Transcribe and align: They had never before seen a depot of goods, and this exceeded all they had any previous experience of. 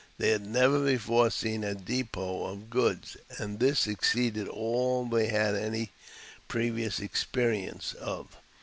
They 0.17 0.31
had 0.31 0.47
never 0.47 0.79
before 0.83 1.29
seen 1.29 1.63
a 1.63 1.75
depot 1.75 2.45
of 2.45 2.71
goods, 2.71 3.17
and 3.37 3.59
this 3.59 3.85
exceeded 3.85 4.47
all 4.47 5.05
they 5.05 5.27
had 5.27 5.53
any 5.53 5.91
previous 6.47 6.99
experience 6.99 7.93
of. 7.93 8.35